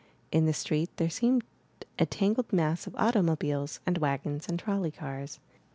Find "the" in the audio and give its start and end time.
0.47-0.51